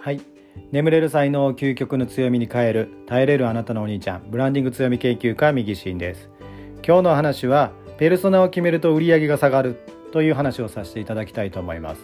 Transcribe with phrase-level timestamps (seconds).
[0.00, 0.20] はい。
[0.72, 6.30] 眠れる才能を究極の強みに変える耐えれるあなたのお兄ちゃんブランディング強み研究家右シーンです。
[6.86, 9.78] 今日の話はペルソナを決めると売上が下がる
[10.10, 12.00] という話をさせていただきたいと思います。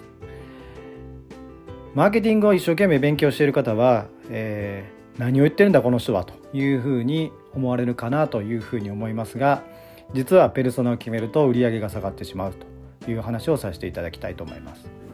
[1.95, 9.63] マーケティングを一生懸命勉強している方は、えー、何を言ってるんだこの人はというふうに思われるかなというふうに思いますが
[10.13, 12.55] 実はペルソナを決めると売上が下がってしまう
[13.03, 15.06] という話をさせていただきたいと思います。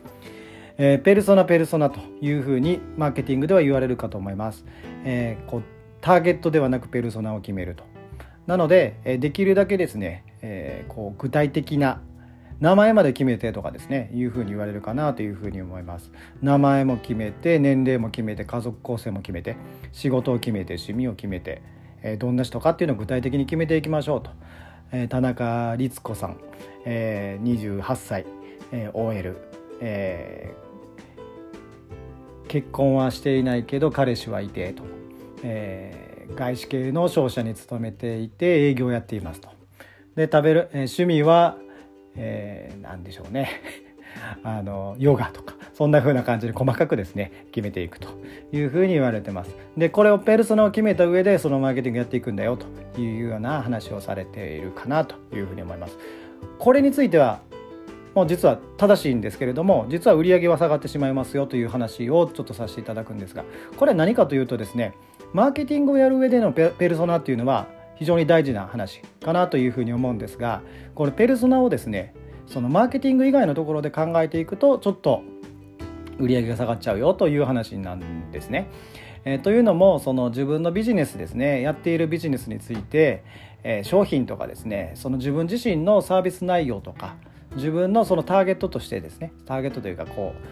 [0.78, 4.64] えー、ペルソナペルソナというふうにマーケティングでは言われるかと思います、
[5.04, 5.62] えー、こう
[6.00, 7.84] ターゲットではなくペルソナを決めると。
[8.46, 12.02] なので、えできるだけですね、え、こう具体的な
[12.58, 16.10] 名前まで決めてとかですねいうふうに言われるかなというふうに思います。
[16.42, 19.56] 名前も決めて年齢も決めて家族構成も決めて
[19.92, 21.62] 仕事を決めて趣味を決めて、
[22.02, 24.30] えどんな人かっていうのを具体的に決めていきましょうと、
[24.90, 26.36] え田中律子さん、
[26.84, 28.26] え28歳、
[28.72, 29.36] え OL、
[29.84, 30.72] えー
[32.52, 34.82] 結婚はしていないけど彼氏はいてと、
[35.42, 39.48] えー、外資系の商社に勤めていて営業をやっていますと。
[40.16, 41.56] で食べる、えー、趣味は、
[42.14, 43.48] えー、何でしょうね。
[44.44, 48.08] あのヨガとかそんな風な感じで細かくですね決めていくと。
[48.52, 49.56] いう風に言われてます。
[49.78, 55.96] でこれをペルソナを決めた上でそのマーケティングやっていくんだよというような話をされているかなというふうに思います。
[56.58, 57.40] これについては
[58.14, 63.44] もう実は正しいんですけれども実は売り上げは下がってしまいますよという話をちょっとさせていただくんですが
[63.76, 64.94] これは何かというとですね
[65.32, 70.62] マーケティングをやる上でのペルソナっていうのは非常に大事な話かなというふうに思うんですが
[70.94, 72.14] これペルソナをですね
[72.46, 75.22] そのマーケティング以外のところで考えていくとちょっと
[76.18, 78.68] 売り上げが下がっちゃうよという話なんですね。
[79.24, 83.22] えー、というのもその自分のビジネスですねやっているビジネスについて、
[83.62, 87.14] えー、商品とかですねその自分自身のサービス内容とか
[87.56, 90.42] 自分のそのターゲットとしてですねターゲットというかこう、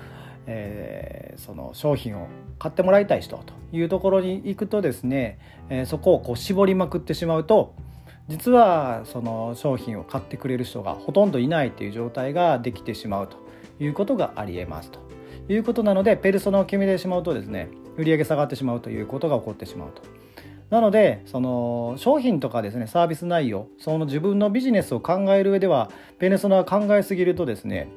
[0.46, 5.38] えー、その商品を買ってもらいたい人というところに行くとですね、
[5.68, 7.74] えー、そこをこう絞りまくってしまうと
[8.28, 13.36] 実はその商品を買ってくれる人がほとんどいないという状態ができてしまうと
[13.82, 15.00] いうことがありえますと
[15.48, 20.02] いうことなのでペルソナを決めてしまうとですね売上下がってしまうということが起こってしまうと。
[20.70, 27.88] なのでその商品とかですねサービス内容その自分のビジネスを考える上ではペネソナは考えすぎるとですね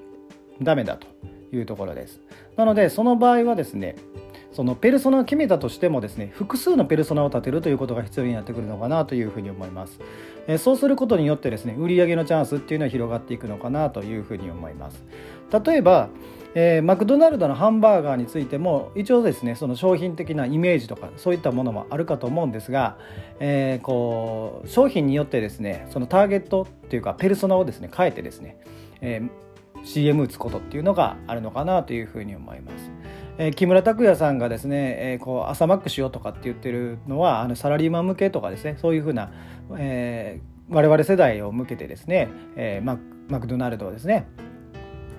[0.61, 1.07] ダメだと
[1.51, 2.19] いうところです。
[2.57, 3.95] なのでその場合はですね
[4.53, 10.00] そのペルソナを決めたとしてもですね複数のペルソナを立てるということが必要になってくるのかなというふうに思います
[10.47, 15.03] えそうすることによってですね売上のチャンスっていうのは広がっていくのかなというふうに思います
[15.66, 16.09] 例えば
[16.56, 22.97] えー、マクドナルドのハンバーガーについても一応ですねその商品的なイメージとかそういったものもあるかと思うんですが、
[23.40, 28.59] えー、こう商品によってですねそのターゲットっていうかペルソナをですね変えてですね、
[29.02, 32.91] えー、CM 打つことっていうのがあるのかなというふうに思います。
[33.38, 39.32] えー、木村拓哉さんがですね、えー、こう朝マックしようとかって言ってるのはあのサラリーマン向けとかですねそういうふうな、
[39.78, 43.00] えー、我々世代を向けてですね、えー、マ
[43.30, 44.28] マクドナルドをですね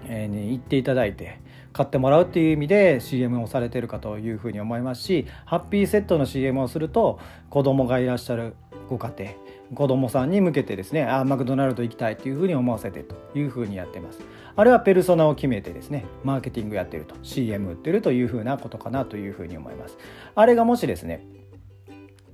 [0.07, 1.41] に行っていただいて
[1.75, 7.19] 買ってもらうっていう意味で CM をされてるかというふうに思いますしハッピーセットの CM をすると
[7.51, 8.55] 子供がいらっしゃる
[8.89, 9.33] ご家庭
[9.75, 14.21] 子供さんに向けてですねあマクドナルド行きたいというふうに思わせてというふうにやってます。
[14.57, 19.99] あれはペルソナを決めてですねマーケティングやってると CM 売ってるというふうなことかなというふうに思います。
[20.37, 21.27] あれがもしですね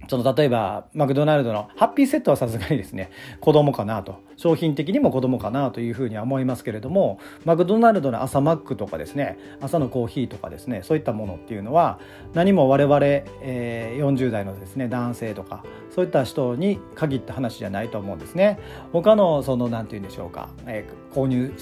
[0.08, 12.00] その例えばマクドナルドのハッピーセットはさすがにですね子供かなと商品的にも子供かなというふうには思いますけれどもマクドナルドの朝マックとかですね朝のコーヒーとかですねそういったものっていうのは
[12.34, 12.98] 何も我々、
[13.42, 15.64] えー、40代のですね男性とか
[15.94, 18.58] そういった人に限った話じゃないと思うんですね
[18.92, 21.54] 他のその何て言うんでしょうか、えー、購入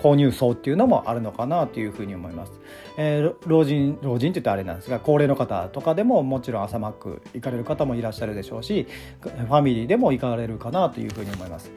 [0.00, 2.52] 購入層っていうのもあるのかなというふうに思います、
[2.96, 8.86] えー、老人老人って言ってあれなんですが高齢の方とかでももちろん朝マック行かれる方ももいらっしゃるでしょうし
[9.20, 11.70] ファミリーでも行かれるかなというふうに思います。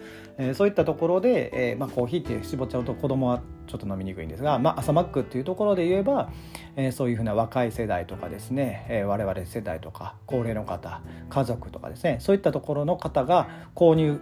[0.44, 6.30] えー、そういったところで、えーまあ、コーヒーって絞っちゃうと子供はちょっと飲みにくいんですが、まあ、朝マックっていうところで言えば、
[6.76, 14.20] えー、そういうふうな若い世代とかですね、えー、我々世代とか高齢の方家族とかですねそういったところの方が購入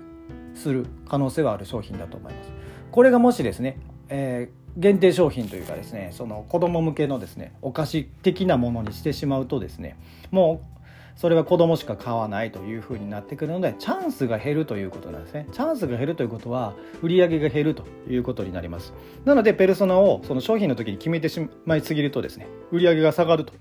[0.54, 2.52] する可能性はある商品だと思います。
[2.92, 3.80] これがもしですね、
[4.10, 9.98] えー限定商品というかですねその子供向けのですねお菓子的なものにしてしまうとですね
[10.32, 10.81] もう
[11.16, 15.48] それは子供しか買わないというふうになってくるのでチャンスが減るということなんですね。
[15.52, 18.94] チャンスが減るということは売り上げが減るということになります。
[19.26, 23.54] なのでペルソナをその商品の時に決めてしまいすぎるとですね売り上げが下がると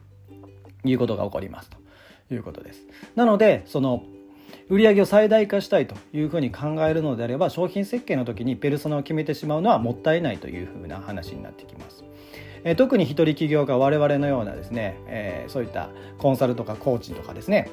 [0.84, 1.78] いうことが起こりますと
[2.34, 2.86] いうことです。
[3.16, 4.04] なのでその
[4.68, 12.04] 売上を最大化したいというふうに考えるのであれば商品設計の時にペルソナを決めてしまうのはもったいないというふうな話になってきます。
[12.64, 15.88] え特に一人起業家我々のようなですね、え、そういった
[16.18, 17.70] コンサルとかコーチとかですね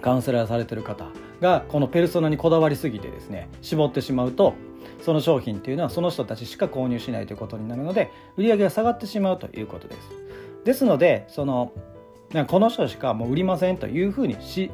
[0.00, 1.08] カウンセラーされてる方
[1.40, 4.54] がこのペルソナにこだわりすぎてですね絞ってしまうと
[5.02, 10.00] その商品っていうのはその人たちしか購入しないということになるので売り上げが下がってしまうということです。
[10.64, 11.72] ですのでその
[12.46, 14.70] この人しかもう売りませんというふうにし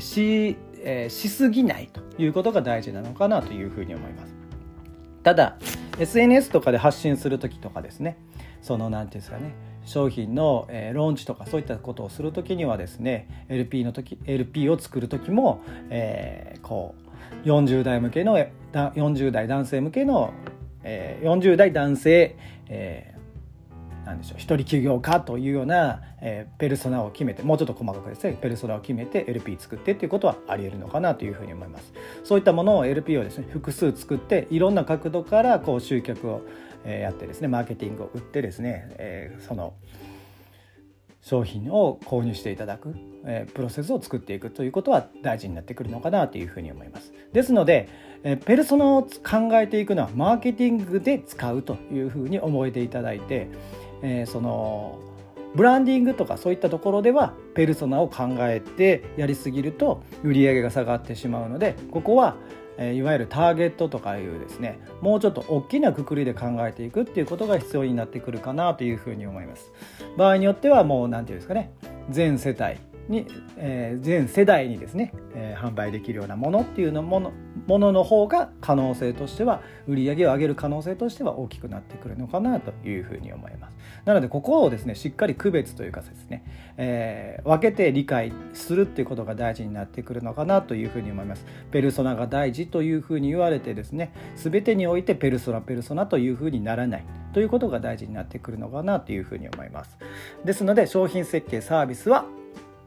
[0.00, 4.42] し,、え、しすぎないということが大事なのかなというふうに思います。
[5.22, 5.56] ただ
[5.98, 8.16] SNS とかで発信する時とかですね
[8.60, 9.54] その何て言うんですかね
[9.84, 16.94] 商品の、えー、ローンチとかそういったことをする時にはですね LP の時 LP を作る時も、えー、こ
[17.44, 18.38] う40代向けの
[18.72, 20.32] 40代男性向けの、
[20.84, 22.36] えー、40代男性、
[22.68, 23.14] え
[24.04, 31.92] なんでしょう一人起業家というような、えー、ペルソナを決めてもうちょっと細かくですねペルソナを決めて LP 作ってっていうことはありえるのかなというふうに思います。
[32.24, 36.42] そういったものを LP をですね複数作っていろんな角度からこう集客を、
[36.84, 39.74] やってですねマーケティングを売ってですね、えー、その
[41.22, 47.12] 商品を購入していただく、えー、プロセスを作っていくということは大事になってくるのかなというふうに思います。
[47.32, 47.88] ですので、
[48.24, 49.08] えー、ペルソナを考
[49.52, 53.48] えていくのはマーケティングで使うというふうに覚えていただいて
[54.02, 54.98] えー、その
[55.54, 62.36] ブランディングとかそういったところではペルソナを考えてやりすぎると売り上げが下がってしまうのでここは、
[62.78, 69.72] えー、いわゆるターゲットとかいうですねもうちょっと大きなくくりで考えていくっていうことが必要になってくるかなというふうに思います。
[70.16, 71.72] 場合によってはもう何て言うんですかね
[72.10, 73.26] 全世帯に、
[73.56, 77.32] えー、全世代にですね、えー、販売できるようなものっていうのもの
[77.66, 83.76] ものの方が可能性としては売り上げを上げる可能性としては大きくなってくるのかなというふうに思います。
[84.04, 86.44] なのでここをですねしっかり区別というかですね、
[86.76, 91.44] えー、分けて理解するっていうことが大事になってくるのかなというふうに思います。
[91.70, 97.04] ペルソナが大事というふうに言われてですね全てにおいてペルソナペルソナというふうにならない。
[97.32, 99.96] ということが大事になってくるのかなというふうに思います。
[100.44, 102.26] ですので商品設計サービスは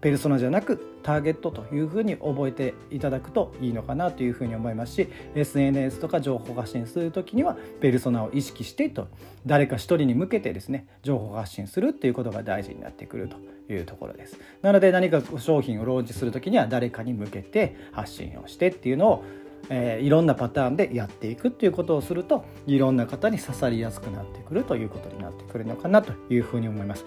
[0.05, 9.07] ペルソナじゃなくターゲットというふうに覚えていただくといいのかなというふうに思いますし SNS とか情報発信する時にはペルソナを意識してと
[9.47, 13.37] 誰か一人に向けてですね情報発信するっていうことが大事になってくると
[13.73, 19.23] いうところですなので何か商品をローンチする時には誰かに向けて発信をしてっていうのを
[19.69, 27.03] えー、いろんなパターンでやっていくっていうことをするといろんな方に刺さりやすくなってくるということになってくるのかなというふうに思います。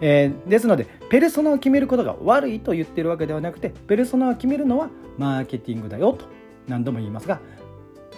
[0.00, 6.26] えー、ですのでペルソナを決めることが悪いと言ってるわけではなくてペルソナを決めるのはマーケティングだよと
[6.68, 7.40] 何度も言いますが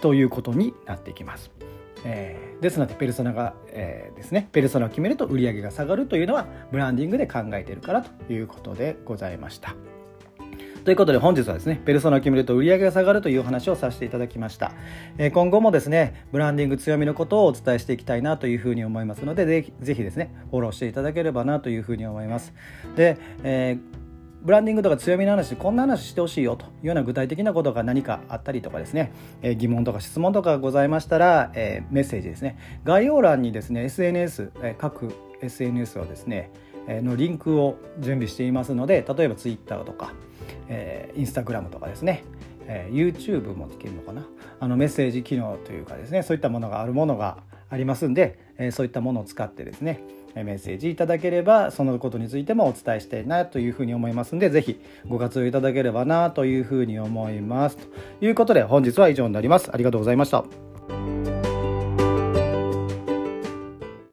[0.01, 1.51] ということになってきます。
[2.05, 9.75] えー、ですのでペルソナが、えー、ですねペルソナを決めると売り上げが下がるというのはブランディングで考えているからということでございました。
[10.89, 14.71] ということで本日はですね、ペルソナを決めると売り上げが下がるというお話をさせていただきました。
[15.19, 22.55] え今後もですね、ブランディング強みのことをお伝えしていきたいなというふうに思いますので、ぜひぜひですね、フォローしていただければなというふうに思います。
[22.95, 23.99] で、えー
[24.41, 36.51] ブランディングとか強みの話こんな話してほしいよというような具体的なことが何かあったりとかですね、えー、疑問とか質問とかございましたら、えー、メッセージですね概要欄にですね SNS、えー、各 SNS をですね、
[36.87, 40.13] のリンクを準備していますので例えば Twitter とか
[40.71, 42.23] えー、インスタグラムとかですね、
[42.67, 44.27] えー、YouTube もできるのかな？
[44.59, 47.37] あのメッセージ機能というかですねそういったものがあるものが
[47.69, 50.01] ありますんで、えー、そういったものを使ってですね
[50.35, 57.77] メッセージいただければそのことについてもお伝えしたいなというふうに思いますんで是非ご活用いただければなというふうに思います。
[57.77, 59.71] ということで本日は以上になります。
[59.73, 60.68] ありがとうございました。